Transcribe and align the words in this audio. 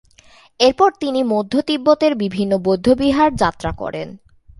এরপর 0.59 0.89
তিনি 0.99 1.21
মধ্য 1.23 1.53
তিব্বতের 1.61 2.13
বিভিন্ন 2.15 2.53
বৌদ্ধবিহার 2.57 3.29
যাত্রা 3.35 3.71
করেন। 3.71 4.07